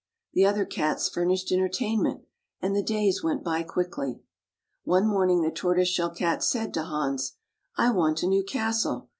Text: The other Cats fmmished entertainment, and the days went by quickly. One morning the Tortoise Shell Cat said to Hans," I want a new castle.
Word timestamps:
The 0.33 0.47
other 0.47 0.65
Cats 0.65 1.11
fmmished 1.11 1.51
entertainment, 1.51 2.23
and 2.59 2.75
the 2.75 2.81
days 2.81 3.21
went 3.23 3.43
by 3.43 3.61
quickly. 3.61 4.23
One 4.83 5.05
morning 5.05 5.43
the 5.43 5.51
Tortoise 5.51 5.89
Shell 5.89 6.15
Cat 6.15 6.41
said 6.43 6.73
to 6.73 6.85
Hans," 6.85 7.33
I 7.77 7.91
want 7.91 8.23
a 8.23 8.27
new 8.27 8.43
castle. 8.43 9.09